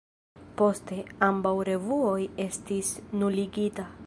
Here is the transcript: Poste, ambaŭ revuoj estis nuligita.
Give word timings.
Poste, 0.61 0.97
ambaŭ 1.29 1.53
revuoj 1.69 2.17
estis 2.49 2.95
nuligita. 3.23 3.93